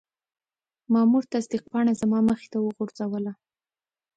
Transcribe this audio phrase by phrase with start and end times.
[0.93, 3.33] مامور تصدیق پاڼه زما مخې ته وغورځوله.